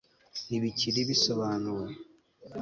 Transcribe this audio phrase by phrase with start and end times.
[0.45, 1.87] ntibikiri bisobanuwe